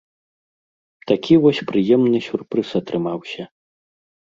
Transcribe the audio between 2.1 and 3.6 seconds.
сюрпрыз атрымаўся.